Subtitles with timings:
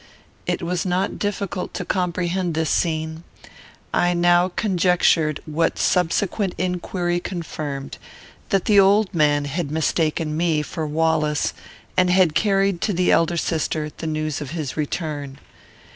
[0.47, 3.23] It was not difficult to comprehend this scene.
[3.93, 7.99] I now conjectured, what subsequent inquiry confirmed,
[8.49, 11.53] that the old man had mistaken me for Wallace,
[11.95, 15.37] and had carried to the elder sister the news of his return.